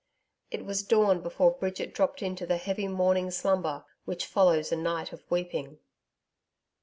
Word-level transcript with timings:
It 0.49 0.65
was 0.65 0.81
dawn 0.81 1.21
before 1.21 1.51
Bridget 1.51 1.93
dropped 1.93 2.23
into 2.23 2.47
the 2.47 2.57
heavy 2.57 2.87
morning 2.87 3.29
slumber, 3.29 3.85
which 4.05 4.25
follows 4.25 4.71
a 4.71 4.75
night 4.75 5.13
of 5.13 5.21
weeping. 5.29 5.77